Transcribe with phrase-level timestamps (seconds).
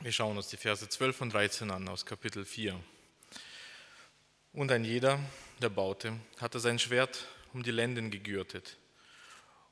[0.00, 2.78] Wir schauen uns die Verse 12 und 13 an aus Kapitel 4.
[4.52, 5.18] Und ein jeder,
[5.62, 8.76] der baute, hatte sein Schwert um die Lenden gegürtet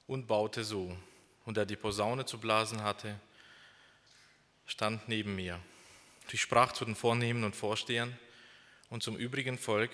[0.06, 0.96] und baute so.
[1.44, 3.20] Und der die Posaune zu blasen hatte,
[4.64, 5.60] stand neben mir.
[6.32, 8.18] Ich sprach zu den Vornehmen und Vorstehern
[8.88, 9.90] und zum übrigen Volk,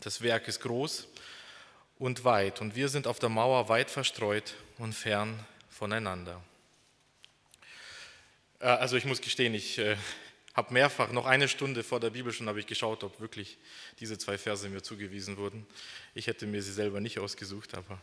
[0.00, 1.08] das Werk ist groß
[1.98, 6.42] und weit, und wir sind auf der Mauer weit verstreut und fern voneinander.
[8.60, 9.96] Äh, also ich muss gestehen, ich äh,
[10.54, 13.58] habe mehrfach, noch eine Stunde vor der Bibelstunde habe ich geschaut, ob wirklich
[13.98, 15.66] diese zwei Verse mir zugewiesen wurden.
[16.14, 18.00] Ich hätte mir sie selber nicht ausgesucht, aber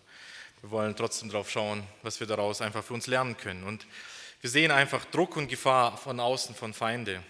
[0.61, 3.63] wir wollen trotzdem darauf schauen, was wir daraus einfach für uns lernen können.
[3.63, 3.85] Und
[4.41, 7.23] wir sehen einfach Druck und Gefahr von außen, von Feinde.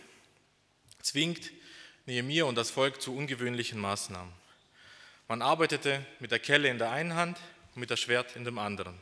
[1.01, 1.51] Zwingt
[2.05, 4.31] Nehemiah und das Volk zu ungewöhnlichen Maßnahmen.
[5.27, 7.37] Man arbeitete mit der Kelle in der einen Hand
[7.75, 8.97] und mit der Schwert in dem anderen.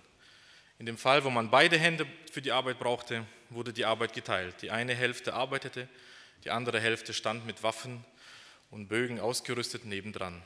[0.79, 4.61] In dem Fall, wo man beide Hände für die Arbeit brauchte, wurde die Arbeit geteilt.
[4.61, 5.87] Die eine Hälfte arbeitete,
[6.43, 8.05] die andere Hälfte stand mit Waffen
[8.69, 10.41] und Bögen ausgerüstet nebendran.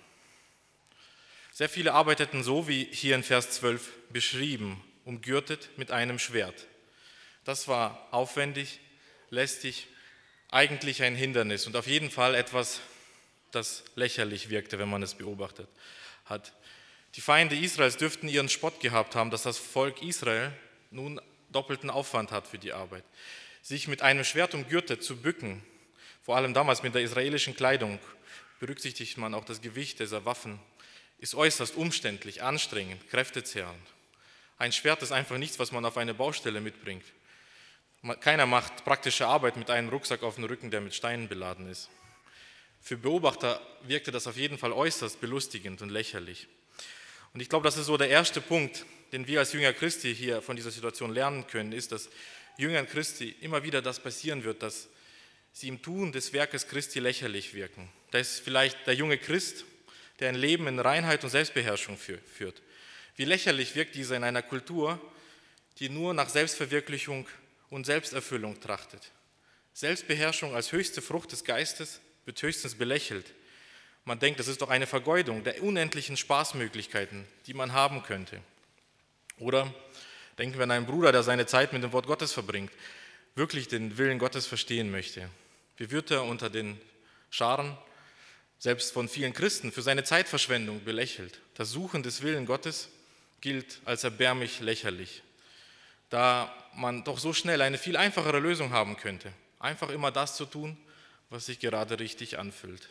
[1.52, 6.68] Sehr viele arbeiteten so, wie hier in Vers 12 beschrieben, umgürtet mit einem Schwert.
[7.44, 8.80] Das war aufwendig,
[9.30, 9.88] lästig,
[10.52, 12.80] eigentlich ein Hindernis und auf jeden Fall etwas,
[13.52, 15.68] das lächerlich wirkte, wenn man es beobachtet
[16.26, 16.54] hat.
[17.16, 20.54] Die Feinde Israels dürften ihren Spott gehabt haben, dass das Volk Israel
[20.92, 21.20] nun
[21.52, 23.04] doppelten Aufwand hat für die Arbeit.
[23.62, 25.64] Sich mit einem Schwert umgürtet zu bücken,
[26.24, 28.00] vor allem damals mit der israelischen Kleidung,
[28.60, 30.60] berücksichtigt man auch das Gewicht dieser Waffen,
[31.18, 33.88] ist äußerst umständlich, anstrengend, kräftezehrend.
[34.58, 37.06] Ein Schwert ist einfach nichts, was man auf eine Baustelle mitbringt.
[38.22, 41.90] Keiner macht praktische Arbeit mit einem Rucksack auf dem Rücken, der mit Steinen beladen ist.
[42.82, 46.48] Für Beobachter wirkte das auf jeden Fall äußerst belustigend und lächerlich.
[47.34, 50.42] Und ich glaube, das ist so der erste Punkt, den wir als Jünger Christi hier
[50.42, 52.10] von dieser Situation lernen können, ist, dass
[52.58, 54.90] Jüngern Christi immer wieder das passieren wird, dass
[55.54, 57.90] sie im Tun des Werkes Christi lächerlich wirken.
[58.12, 59.66] Da ist vielleicht der junge Christ,
[60.20, 62.62] der ein Leben in Reinheit und Selbstbeherrschung führt.
[63.16, 65.00] Wie lächerlich wirkt dieser in einer Kultur,
[65.80, 67.28] die nur nach Selbstverwirklichung
[67.70, 69.12] und Selbsterfüllung trachtet.
[69.74, 73.34] Selbstbeherrschung als höchste Frucht des Geistes wird höchstens belächelt.
[74.04, 78.42] Man denkt, das ist doch eine Vergeudung der unendlichen Spaßmöglichkeiten, die man haben könnte.
[79.40, 79.74] Oder
[80.38, 82.72] denken wir an einen Bruder, der seine Zeit mit dem Wort Gottes verbringt,
[83.36, 85.30] wirklich den Willen Gottes verstehen möchte.
[85.78, 86.80] Wie wird er unter den
[87.30, 87.78] Scharen,
[88.58, 91.40] selbst von vielen Christen, für seine Zeitverschwendung belächelt?
[91.56, 92.90] Das Suchen des Willen Gottes
[93.42, 95.24] gilt als erbärmlich lächerlich,
[96.10, 99.32] da man doch so schnell eine viel einfachere Lösung haben könnte.
[99.60, 100.78] Einfach immer das zu tun,
[101.30, 102.90] was sich gerade richtig anfühlt.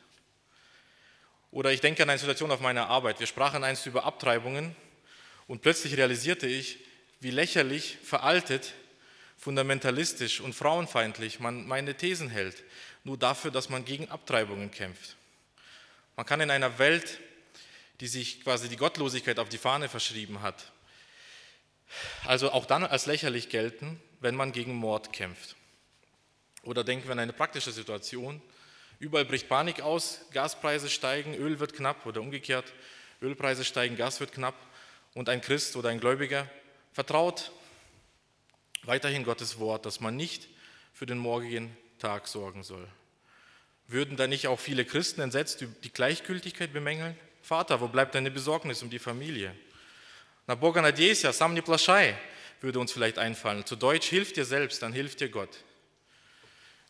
[1.51, 3.21] Oder ich denke an eine Situation auf meiner Arbeit.
[3.21, 4.77] Wir sprachen einst über Abtreibungen
[5.49, 6.79] und plötzlich realisierte ich,
[7.19, 8.75] wie lächerlich, veraltet,
[9.37, 12.63] fundamentalistisch und frauenfeindlich man meine Thesen hält,
[13.03, 15.17] nur dafür, dass man gegen Abtreibungen kämpft.
[16.17, 17.19] Man kann in einer Welt,
[18.01, 20.71] die sich quasi die Gottlosigkeit auf die Fahne verschrieben hat,
[22.25, 25.57] also auch dann als lächerlich gelten, wenn man gegen Mord kämpft.
[26.63, 28.43] Oder denken wir an eine praktische Situation.
[28.99, 32.73] Überall bricht Panik aus, Gaspreise steigen, Öl wird knapp oder umgekehrt,
[33.23, 34.55] Ölpreise steigen, Gas wird knapp
[35.15, 36.49] und ein Christ oder ein Gläubiger
[36.93, 37.53] vertraut
[38.83, 40.49] weiterhin Gottes Wort, dass man nicht
[40.93, 42.87] für den morgigen Tag sorgen soll.
[43.87, 47.17] Würden da nicht auch viele Christen entsetzt die Gleichgültigkeit bemängeln?
[47.43, 49.55] Vater, wo bleibt deine Besorgnis um die Familie?
[50.47, 52.15] Na, Boga Nadjesia, sam ne plaschai,
[52.61, 53.65] würde uns vielleicht einfallen.
[53.65, 55.65] Zu Deutsch, hilf dir selbst, dann hilft dir Gott.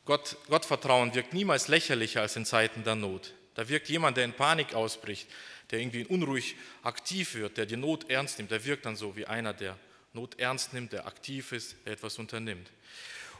[0.04, 0.36] Gott.
[0.48, 3.34] Gottvertrauen wirkt niemals lächerlicher als in Zeiten der Not.
[3.54, 5.28] Da wirkt jemand, der in Panik ausbricht,
[5.70, 9.26] der irgendwie unruhig aktiv wird, der die Not ernst nimmt, der wirkt dann so wie
[9.26, 9.76] einer, der
[10.12, 12.70] Not ernst nimmt, der aktiv ist, der etwas unternimmt.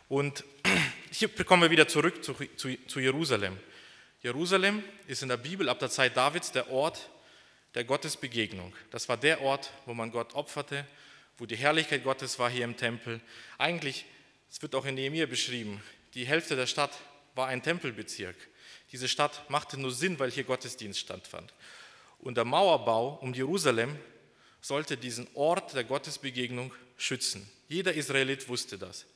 [0.09, 0.45] Und
[1.11, 3.57] hier kommen wir wieder zurück zu, zu, zu Jerusalem.
[4.23, 7.09] Jerusalem ist in der Bibel ab der Zeit Davids der Ort
[7.75, 8.75] der Gottesbegegnung.
[8.91, 10.87] Das war der Ort, wo man Gott opferte,
[11.37, 13.21] wo die Herrlichkeit Gottes war hier im Tempel.
[13.59, 14.05] Eigentlich,
[14.51, 15.83] es wird auch in Nehemiah beschrieben,
[16.15, 16.99] die Hälfte der Stadt
[17.35, 18.37] war ein Tempelbezirk.
[18.91, 21.53] Diese Stadt machte nur Sinn, weil hier Gottesdienst stattfand.
[22.19, 23.97] Und der Mauerbau um Jerusalem
[24.61, 27.49] sollte diesen Ort der Gottesbegegnung schützen.
[27.69, 29.07] Jeder Israelit wusste das.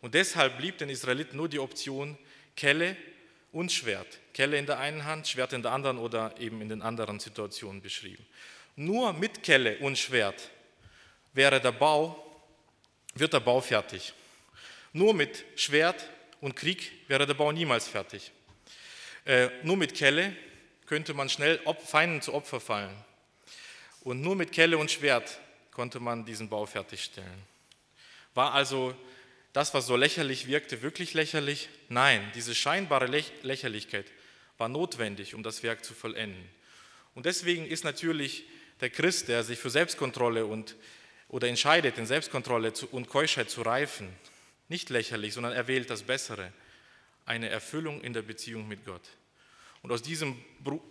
[0.00, 2.16] Und deshalb blieb den Israeliten nur die Option
[2.56, 2.96] Kelle
[3.52, 4.18] und Schwert.
[4.34, 7.80] Kelle in der einen Hand, Schwert in der anderen oder eben in den anderen Situationen
[7.80, 8.24] beschrieben.
[8.76, 10.50] Nur mit Kelle und Schwert
[11.32, 12.24] wäre der Bau,
[13.14, 14.12] wird der Bau fertig.
[14.92, 16.08] Nur mit Schwert
[16.40, 18.30] und Krieg wäre der Bau niemals fertig.
[19.24, 20.34] Äh, nur mit Kelle
[20.88, 22.96] könnte man schnell Feinden zu Opfer fallen.
[24.00, 25.38] Und nur mit Kelle und Schwert
[25.70, 27.42] konnte man diesen Bau fertigstellen.
[28.34, 28.96] War also
[29.52, 31.68] das, was so lächerlich wirkte, wirklich lächerlich?
[31.88, 33.06] Nein, diese scheinbare
[33.42, 34.06] Lächerlichkeit
[34.56, 36.48] war notwendig, um das Werk zu vollenden.
[37.14, 38.44] Und deswegen ist natürlich
[38.80, 40.76] der Christ, der sich für Selbstkontrolle und,
[41.28, 44.08] oder entscheidet, in Selbstkontrolle und Keuschheit zu reifen,
[44.68, 46.52] nicht lächerlich, sondern er wählt das Bessere,
[47.26, 49.02] eine Erfüllung in der Beziehung mit Gott.
[49.82, 50.36] Und aus diesem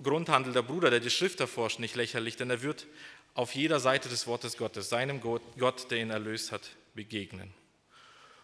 [0.02, 2.88] Grund handelt der Bruder, der die Schrift erforscht, nicht lächerlich, denn er wird
[3.34, 7.54] auf jeder Seite des Wortes Gottes, seinem Gott, der ihn erlöst hat, begegnen.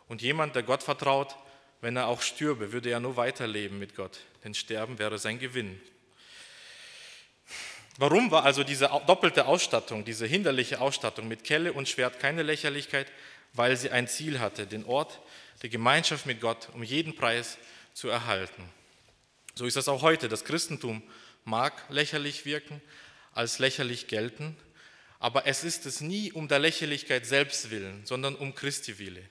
[0.07, 1.35] Und jemand, der Gott vertraut,
[1.81, 5.81] wenn er auch stürbe, würde er nur weiterleben mit Gott, denn Sterben wäre sein Gewinn.
[7.97, 13.07] Warum war also diese doppelte Ausstattung, diese hinderliche Ausstattung mit Kelle und Schwert keine Lächerlichkeit?
[13.53, 15.21] Weil sie ein Ziel hatte, den Ort
[15.61, 17.57] der Gemeinschaft mit Gott um jeden Preis
[17.93, 18.67] zu erhalten.
[19.55, 20.29] So ist das auch heute.
[20.29, 21.03] Das Christentum
[21.45, 22.81] mag lächerlich wirken,
[23.33, 24.55] als lächerlich gelten,
[25.19, 29.23] aber es ist es nie um der Lächerlichkeit selbst willen, sondern um Christi Wille.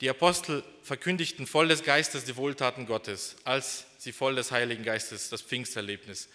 [0.00, 5.30] Die Apostel verkündigten voll des Geistes die Wohltaten Gottes, als sie voll des Heiligen Geistes
[5.30, 6.28] das Pfingsterlebnis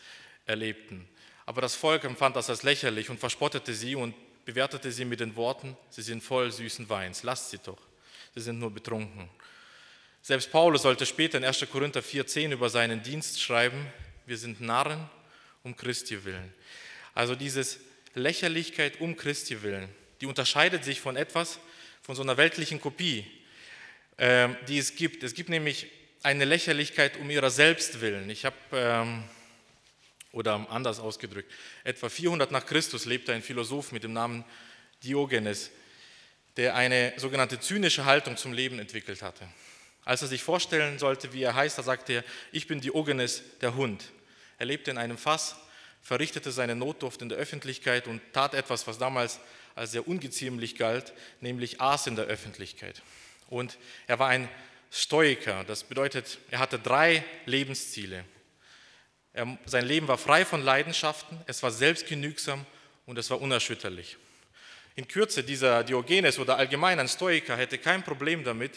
[0.45, 1.07] erlebten.
[1.45, 5.35] Aber das Volk empfand das als lächerlich und verspottete sie und bewertete sie mit den
[5.35, 7.81] Worten, sie sind voll süßen Weins, lasst sie doch,
[8.33, 9.29] sie sind nur betrunken.
[10.27, 11.65] Selbst Paulus sollte später in 1.
[11.71, 13.85] Korinther 4,10 über seinen Dienst schreiben,
[14.25, 15.09] wir sind Narren
[15.63, 16.53] um Christi willen.
[17.13, 17.65] Also diese
[18.13, 19.87] Lächerlichkeit um Christi willen,
[20.19, 21.59] die unterscheidet sich von etwas,
[22.01, 23.25] von so einer weltlichen Kopie,
[24.17, 25.23] ähm, die es gibt.
[25.23, 25.87] Es gibt nämlich
[26.23, 28.29] eine Lächerlichkeit um ihrer selbst willen.
[28.29, 29.23] Ich habe, ähm,
[30.33, 31.49] oder anders ausgedrückt,
[31.85, 34.43] etwa 400 nach Christus lebte ein Philosoph mit dem Namen
[35.05, 35.71] Diogenes,
[36.57, 39.47] der eine sogenannte zynische Haltung zum Leben entwickelt hatte.
[40.07, 42.23] Als er sich vorstellen sollte, wie er heißt, da sagte er,
[42.53, 44.05] ich bin Diogenes, der Hund.
[44.57, 45.57] Er lebte in einem Fass,
[46.01, 49.41] verrichtete seine Notdurft in der Öffentlichkeit und tat etwas, was damals
[49.75, 51.11] als sehr ungeziemlich galt,
[51.41, 53.01] nämlich aß in der Öffentlichkeit.
[53.49, 53.77] Und
[54.07, 54.47] er war ein
[54.93, 55.65] Stoiker.
[55.65, 58.23] Das bedeutet, er hatte drei Lebensziele.
[59.33, 62.65] Er, sein Leben war frei von Leidenschaften, es war selbstgenügsam
[63.05, 64.15] und es war unerschütterlich.
[64.95, 68.71] In Kürze, dieser Diogenes oder allgemein ein Stoiker hätte kein Problem damit,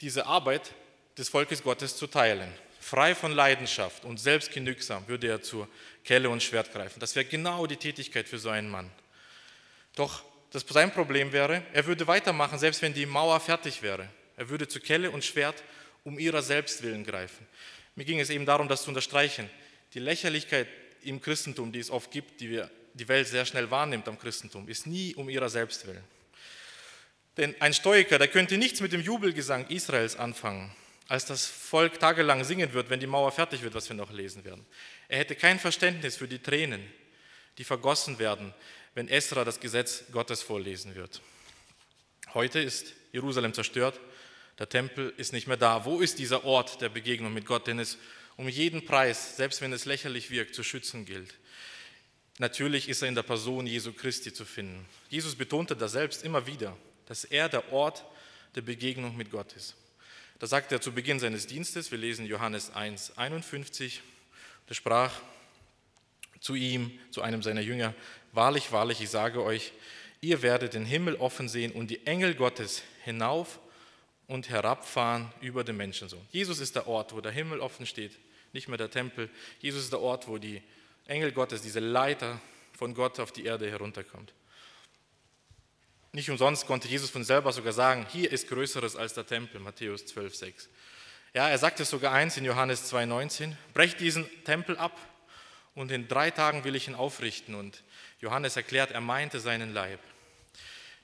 [0.00, 0.72] diese Arbeit
[1.18, 2.52] des Volkes Gottes zu teilen.
[2.80, 5.68] Frei von Leidenschaft und selbstgenügsam würde er zur
[6.04, 6.98] Kelle und Schwert greifen.
[6.98, 8.90] Das wäre genau die Tätigkeit für so einen Mann.
[9.96, 14.08] Doch das sein Problem wäre, er würde weitermachen, selbst wenn die Mauer fertig wäre.
[14.36, 15.62] Er würde zu Kelle und Schwert
[16.02, 17.46] um ihrer selbst willen greifen.
[17.94, 19.50] Mir ging es eben darum, das zu unterstreichen.
[19.92, 20.66] Die Lächerlichkeit
[21.02, 24.68] im Christentum, die es oft gibt, die wir, die Welt sehr schnell wahrnimmt am Christentum,
[24.68, 26.04] ist nie um ihrer selbst willen.
[27.40, 30.70] Denn ein Stoiker, der könnte nichts mit dem Jubelgesang Israels anfangen,
[31.08, 34.44] als das Volk tagelang singen wird, wenn die Mauer fertig wird, was wir noch lesen
[34.44, 34.66] werden.
[35.08, 36.86] Er hätte kein Verständnis für die Tränen,
[37.56, 38.52] die vergossen werden,
[38.94, 41.22] wenn Esra das Gesetz Gottes vorlesen wird.
[42.34, 43.98] Heute ist Jerusalem zerstört,
[44.58, 45.86] der Tempel ist nicht mehr da.
[45.86, 47.96] Wo ist dieser Ort der Begegnung mit Gott, den es
[48.36, 51.32] um jeden Preis, selbst wenn es lächerlich wirkt, zu schützen gilt?
[52.36, 54.86] Natürlich ist er in der Person Jesu Christi zu finden.
[55.08, 56.76] Jesus betonte das selbst immer wieder,
[57.10, 58.04] dass er der Ort
[58.54, 59.74] der Begegnung mit Gott ist.
[60.38, 64.00] Da sagt er zu Beginn seines Dienstes, wir lesen Johannes 1, 51,
[64.68, 65.12] der sprach
[66.38, 67.94] zu ihm, zu einem seiner Jünger,
[68.30, 69.72] Wahrlich, wahrlich, ich sage euch,
[70.20, 73.58] ihr werdet den Himmel offen sehen und die Engel Gottes hinauf
[74.28, 76.24] und herabfahren über den Menschensohn.
[76.30, 78.12] Jesus ist der Ort, wo der Himmel offen steht,
[78.52, 79.28] nicht mehr der Tempel.
[79.58, 80.62] Jesus ist der Ort, wo die
[81.08, 82.40] Engel Gottes, diese Leiter
[82.78, 84.32] von Gott auf die Erde herunterkommt.
[86.12, 90.06] Nicht umsonst konnte Jesus von selber sogar sagen, hier ist Größeres als der Tempel, Matthäus
[90.06, 90.68] 12, 6.
[91.34, 94.98] Ja, er sagt es sogar eins in Johannes 2,19, brecht diesen Tempel ab
[95.74, 97.54] und in drei Tagen will ich ihn aufrichten.
[97.54, 97.84] Und
[98.20, 100.00] Johannes erklärt, er meinte seinen Leib.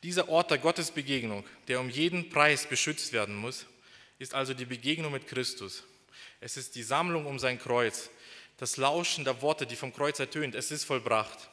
[0.03, 3.67] Dieser Ort der Gottesbegegnung, der um jeden Preis beschützt werden muss,
[4.19, 5.85] ist also die Begegnung mit Christus.
[6.41, 8.11] Es ist die Sammlung um sein Kreuz,
[8.59, 10.57] das Lauschen der Worte, die vom Kreuz ertönt.
[10.57, 11.49] Es ist vollbracht.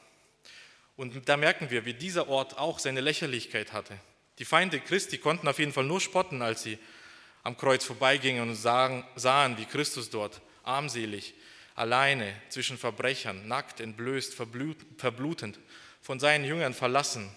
[0.95, 3.97] Und da merken wir, wie dieser Ort auch seine Lächerlichkeit hatte.
[4.39, 6.77] Die Feinde Christi konnten auf jeden Fall nur spotten, als sie
[7.43, 11.33] am Kreuz vorbeigingen und sahen, wie Christus dort armselig
[11.75, 15.59] alleine zwischen Verbrechern, nackt, entblößt, verblutend,
[16.01, 17.29] von seinen Jüngern verlassen,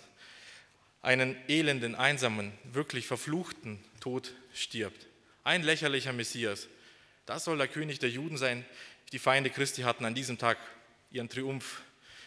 [1.03, 5.07] einen elenden, einsamen, wirklich verfluchten Tod stirbt.
[5.45, 6.69] Ein lächerlicher Messias.
[7.27, 8.65] Das soll der König der Juden sein.
[9.13, 10.59] Die Feinde Christi hatten an diesem Tag
[11.11, 11.83] ihren Triumph,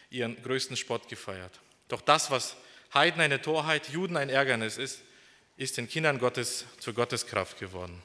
[0.10, 1.60] ihren größten Spott gefeiert.
[1.88, 2.56] Doch das, was
[2.94, 5.02] Heiden eine Torheit, Juden ein Ärgernis ist,
[5.58, 8.02] ist den Kindern Gottes zur Gotteskraft geworden.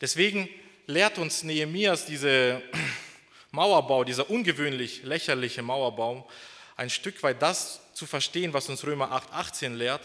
[0.00, 0.48] Deswegen
[0.86, 2.62] lehrt uns Nehemias diese
[3.50, 6.28] Mauerbau, dieser ungewöhnlich lächerliche Mauerbau,
[6.76, 10.02] ein Stück weit das zu verstehen, was uns Römer 8,18 lehrt,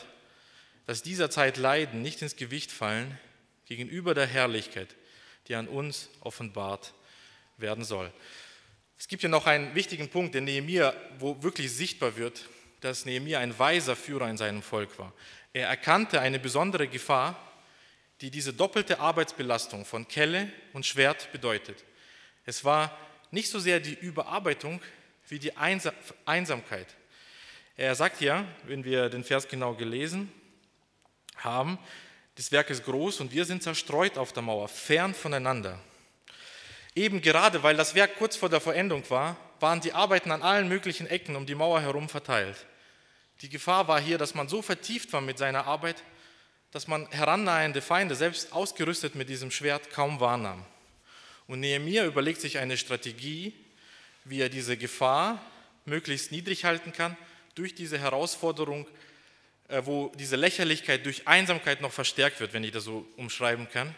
[0.85, 3.19] dass dieser Zeit Leiden nicht ins Gewicht fallen
[3.65, 4.95] gegenüber der Herrlichkeit,
[5.47, 6.93] die an uns offenbart
[7.57, 8.11] werden soll.
[8.99, 12.45] Es gibt ja noch einen wichtigen Punkt in Nehemiah, wo wirklich sichtbar wird,
[12.81, 15.13] dass Nehemiah ein weiser Führer in seinem Volk war.
[15.53, 17.41] Er erkannte eine besondere Gefahr,
[18.19, 21.85] die diese doppelte Arbeitsbelastung von Kelle und Schwert bedeutet.
[22.45, 22.95] Es war
[23.31, 24.81] nicht so sehr die Überarbeitung
[25.29, 26.87] wie die Einsamkeit.
[27.77, 30.29] Er sagt ja, wenn wir den Vers genau gelesen
[31.37, 31.79] haben,
[32.35, 35.79] das Werk ist groß und wir sind zerstreut auf der Mauer, fern voneinander.
[36.99, 40.67] Eben gerade weil das Werk kurz vor der Verendung war, waren die Arbeiten an allen
[40.67, 42.57] möglichen Ecken um die Mauer herum verteilt.
[43.41, 46.03] Die Gefahr war hier, dass man so vertieft war mit seiner Arbeit,
[46.71, 50.65] dass man herannahende Feinde, selbst ausgerüstet mit diesem Schwert, kaum wahrnahm.
[51.47, 53.53] Und Nehemiah überlegt sich eine Strategie,
[54.25, 55.41] wie er diese Gefahr
[55.85, 57.15] möglichst niedrig halten kann,
[57.55, 58.85] durch diese Herausforderung,
[59.69, 63.95] äh, wo diese Lächerlichkeit durch Einsamkeit noch verstärkt wird, wenn ich das so umschreiben kann.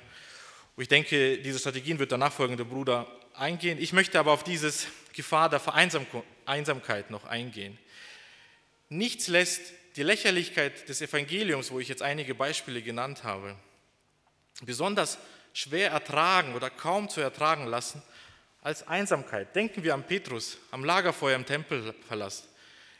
[0.76, 3.78] Und ich denke, diese Strategien wird der nachfolgende Bruder eingehen.
[3.80, 4.72] Ich möchte aber auf diese
[5.14, 7.78] Gefahr der Vereinsamkeit noch eingehen.
[8.90, 9.62] Nichts lässt
[9.96, 13.56] die Lächerlichkeit des Evangeliums, wo ich jetzt einige Beispiele genannt habe,
[14.62, 15.18] besonders
[15.54, 18.02] schwer ertragen oder kaum zu ertragen lassen
[18.62, 19.56] als Einsamkeit.
[19.56, 22.48] Denken wir an Petrus am Lagerfeuer im Tempelpalast.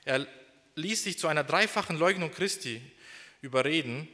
[0.04, 0.28] Er
[0.76, 2.82] ließ sich zu einer dreifachen Leugnung Christi
[3.42, 4.08] überreden.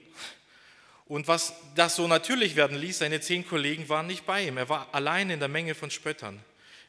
[1.08, 4.58] Und was das so natürlich werden ließ, seine zehn Kollegen waren nicht bei ihm.
[4.58, 6.42] Er war allein in der Menge von Spöttern,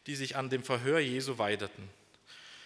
[0.07, 1.89] die sich an dem Verhör Jesu weideten.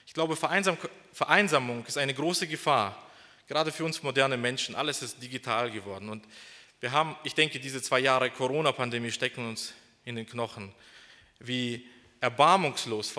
[0.07, 3.01] Ich glaube, Vereinsamung ist eine große Gefahr,
[3.49, 4.75] gerade für uns moderne Menschen.
[4.75, 6.09] Alles ist digital geworden.
[6.09, 6.25] Und
[6.81, 10.75] wir haben, ich denke, diese zwei Jahre Corona-Pandemie stecken uns in den Knochen,
[11.39, 11.87] wie
[12.21, 13.15] erbarmungslos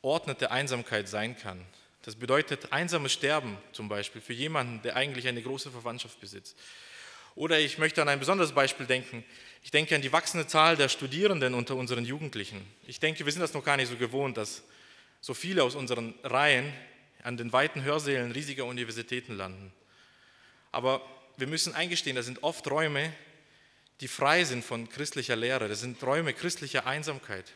[0.00, 1.64] verordnete Einsamkeit sein kann.
[2.02, 6.56] Das bedeutet einsames Sterben zum Beispiel für jemanden, der eigentlich eine große Verwandtschaft besitzt.
[7.34, 9.24] Oder ich möchte an ein besonderes Beispiel denken.
[9.62, 12.66] Ich denke an die wachsende Zahl der Studierenden unter unseren Jugendlichen.
[12.86, 14.62] Ich denke, wir sind das noch gar nicht so gewohnt, dass
[15.20, 16.72] so viele aus unseren Reihen
[17.22, 19.72] an den weiten Hörsälen riesiger Universitäten landen.
[20.72, 21.02] Aber
[21.36, 23.12] wir müssen eingestehen, das sind oft Räume,
[24.00, 25.68] die frei sind von christlicher Lehre.
[25.68, 27.52] Das sind Räume christlicher Einsamkeit.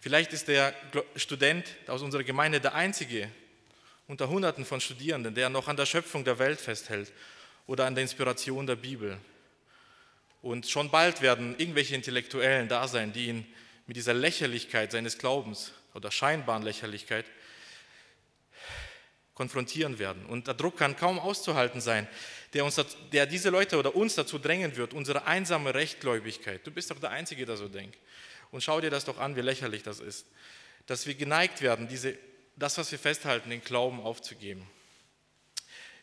[0.00, 0.74] Vielleicht ist der
[1.16, 3.30] Student aus unserer Gemeinde der einzige
[4.08, 7.12] unter Hunderten von Studierenden, der noch an der Schöpfung der Welt festhält
[7.68, 9.18] oder an der Inspiration der Bibel.
[10.42, 13.46] Und schon bald werden irgendwelche Intellektuellen da sein, die ihn
[13.86, 17.26] mit dieser Lächerlichkeit seines Glaubens oder scheinbaren Lächerlichkeit
[19.34, 20.24] konfrontieren werden.
[20.26, 22.08] Und der Druck kann kaum auszuhalten sein,
[22.54, 22.82] der, uns,
[23.12, 26.66] der diese Leute oder uns dazu drängen wird, unsere einsame Rechtgläubigkeit.
[26.66, 27.98] Du bist doch der Einzige, der so denkt.
[28.50, 30.26] Und schau dir das doch an, wie lächerlich das ist.
[30.86, 32.16] Dass wir geneigt werden, diese,
[32.56, 34.66] das, was wir festhalten, den Glauben aufzugeben.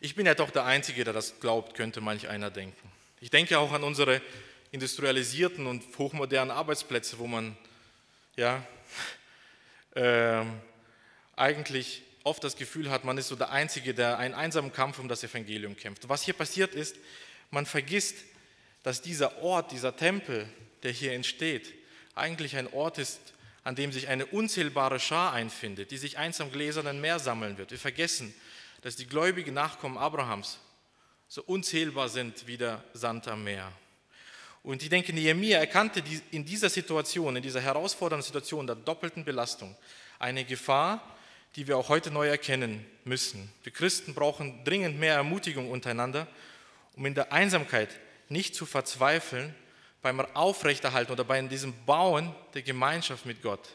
[0.01, 2.91] Ich bin ja doch der Einzige, der das glaubt, könnte manch einer denken.
[3.21, 4.21] Ich denke auch an unsere
[4.71, 7.57] industrialisierten und hochmodernen Arbeitsplätze, wo man
[8.35, 8.65] ja,
[9.95, 10.43] äh,
[11.35, 15.07] eigentlich oft das Gefühl hat, man ist so der Einzige, der einen einsamen Kampf um
[15.07, 16.09] das Evangelium kämpft.
[16.09, 16.97] was hier passiert ist,
[17.51, 18.17] man vergisst,
[18.83, 20.49] dass dieser Ort, dieser Tempel,
[20.83, 21.73] der hier entsteht,
[22.15, 23.19] eigentlich ein Ort ist,
[23.63, 27.71] an dem sich eine unzählbare Schar einfindet, die sich einsam gläsernen Meer sammeln wird.
[27.71, 28.33] Wir vergessen,
[28.85, 30.59] dass die gläubigen Nachkommen Abrahams
[31.27, 33.71] so unzählbar sind wie der Sand am Meer.
[34.61, 39.75] Und ich denke, Nehemiah erkannte in dieser Situation, in dieser herausfordernden Situation der doppelten Belastung
[40.19, 41.01] eine Gefahr,
[41.55, 43.51] die wir auch heute neu erkennen müssen.
[43.63, 46.27] Wir Christen brauchen dringend mehr Ermutigung untereinander,
[46.93, 47.89] um in der Einsamkeit
[48.29, 49.55] nicht zu verzweifeln
[50.03, 53.67] beim Aufrechterhalten oder bei diesem Bauen der Gemeinschaft mit Gott.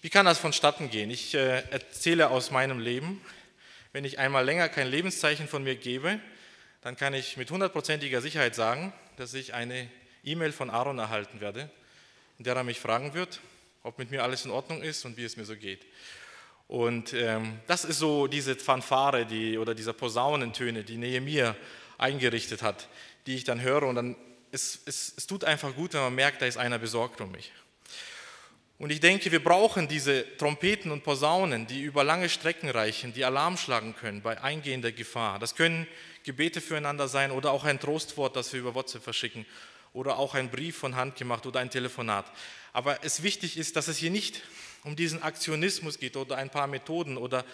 [0.00, 1.10] Wie kann das vonstatten gehen?
[1.10, 3.20] Ich äh, erzähle aus meinem Leben.
[3.94, 6.18] Wenn ich einmal länger kein Lebenszeichen von mir gebe,
[6.80, 9.88] dann kann ich mit hundertprozentiger Sicherheit sagen, dass ich eine
[10.24, 11.70] E-Mail von Aaron erhalten werde,
[12.36, 13.38] in der er mich fragen wird,
[13.84, 15.86] ob mit mir alles in Ordnung ist und wie es mir so geht.
[16.66, 21.54] Und ähm, das ist so diese Fanfare die, oder diese Posaunentöne, die Nehemiah
[21.96, 22.88] eingerichtet hat,
[23.28, 24.16] die ich dann höre und dann,
[24.50, 27.52] es, es, es tut einfach gut, wenn man merkt, da ist einer besorgt um mich.
[28.78, 33.24] Und ich denke, wir brauchen diese Trompeten und Posaunen, die über lange Strecken reichen, die
[33.24, 35.38] Alarm schlagen können bei eingehender Gefahr.
[35.38, 35.86] Das können
[36.24, 39.46] Gebete füreinander sein oder auch ein Trostwort, das wir über WhatsApp verschicken
[39.92, 42.26] oder auch ein Brief von Hand gemacht oder ein Telefonat.
[42.72, 44.42] Aber es wichtig ist, dass es hier nicht
[44.82, 47.44] um diesen Aktionismus geht oder ein paar Methoden oder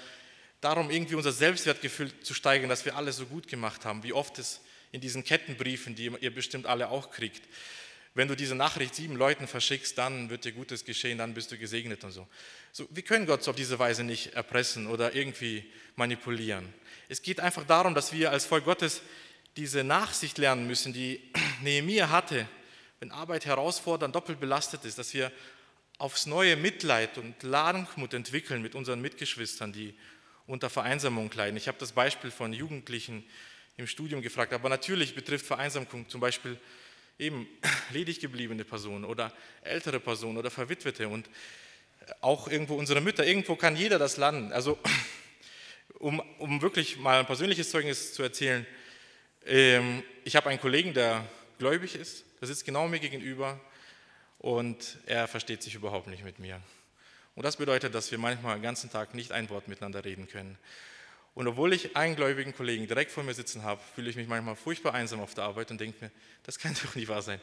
[0.63, 4.39] darum, irgendwie unser Selbstwertgefühl zu steigern, dass wir alles so gut gemacht haben, wie oft
[4.39, 4.61] es
[4.91, 7.43] in diesen Kettenbriefen, die ihr bestimmt alle auch kriegt.
[8.15, 11.59] Wenn du diese Nachricht sieben Leuten verschickst, dann wird dir Gutes geschehen, dann bist du
[11.59, 12.27] gesegnet und so.
[12.73, 15.65] so wir können Gott auf diese Weise nicht erpressen oder irgendwie
[15.95, 16.73] manipulieren.
[17.09, 19.03] Es geht einfach darum, dass wir als Volk Gottes
[19.57, 21.21] diese Nachsicht lernen müssen, die
[21.63, 22.49] Nehemiah hatte,
[22.99, 25.31] wenn Arbeit herausfordernd, doppelt belastet ist, dass wir
[25.99, 29.95] aufs neue Mitleid und Langmut entwickeln mit unseren Mitgeschwistern, die
[30.47, 31.57] unter Vereinsamung leiden.
[31.57, 33.25] Ich habe das Beispiel von Jugendlichen
[33.77, 36.59] im Studium gefragt, aber natürlich betrifft Vereinsamung zum Beispiel
[37.21, 37.47] eben
[37.93, 41.29] ledig gebliebene Personen oder ältere Personen oder Verwitwete und
[42.21, 43.27] auch irgendwo unsere Mütter.
[43.27, 44.53] Irgendwo kann jeder das landen.
[44.53, 44.79] Also
[45.99, 48.67] um, um wirklich mal ein persönliches Zeugnis zu erzählen,
[49.47, 51.27] ähm, ich habe einen Kollegen, der
[51.59, 53.61] gläubig ist, der sitzt genau mir gegenüber
[54.39, 56.61] und er versteht sich überhaupt nicht mit mir.
[57.35, 60.59] Und das bedeutet, dass wir manchmal den ganzen Tag nicht ein Wort miteinander reden können.
[61.41, 64.57] Und obwohl ich einen gläubigen Kollegen direkt vor mir sitzen habe, fühle ich mich manchmal
[64.57, 66.11] furchtbar einsam auf der Arbeit und denke mir,
[66.43, 67.41] das kann doch nicht wahr sein.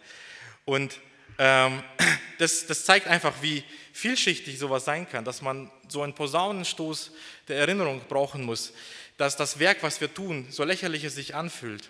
[0.66, 1.00] Und
[1.40, 1.82] ähm,
[2.38, 3.64] das, das, zeigt einfach, wie
[3.94, 7.12] vielschichtig sowas sein kann, dass man so einen Posaunenstoß
[7.48, 8.72] der Erinnerung brauchen muss,
[9.18, 11.90] dass das Werk, was wir tun, so lächerlich es sich anfühlt,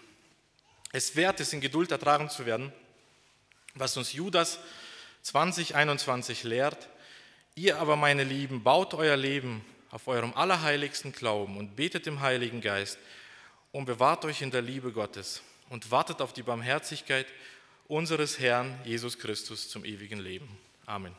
[0.94, 2.72] es wert ist, in Geduld ertragen zu werden,
[3.76, 4.60] was uns Judas
[5.24, 6.88] 2021 lehrt.
[7.56, 9.66] Ihr aber, meine Lieben, baut euer Leben
[9.98, 13.00] auf eurem allerheiligsten Glauben und betet im Heiligen Geist
[13.72, 17.26] und bewahrt euch in der Liebe Gottes und wartet auf die Barmherzigkeit
[17.88, 20.48] unseres Herrn Jesus Christus zum ewigen Leben.
[20.86, 21.16] Amen.